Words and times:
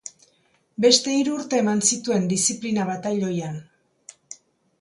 Beste 0.85 1.11
hiru 1.17 1.35
urte 1.41 1.59
eman 1.63 1.83
zituen 1.89 2.25
diziplina-batailoian. 2.33 3.61